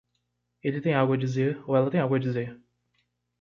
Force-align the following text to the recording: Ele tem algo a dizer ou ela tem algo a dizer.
Ele 0.63 0.81
tem 0.81 0.95
algo 0.95 1.13
a 1.13 1.17
dizer 1.17 1.61
ou 1.67 1.75
ela 1.75 1.91
tem 1.91 1.99
algo 1.99 2.15
a 2.15 2.19
dizer. 2.19 2.59